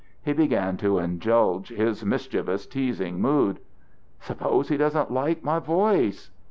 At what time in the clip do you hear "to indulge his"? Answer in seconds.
0.77-2.03